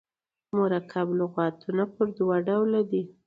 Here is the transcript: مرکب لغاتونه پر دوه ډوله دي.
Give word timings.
مرکب 0.57 1.07
لغاتونه 1.19 1.83
پر 1.93 2.07
دوه 2.17 2.35
ډوله 2.47 2.81
دي. 2.91 3.03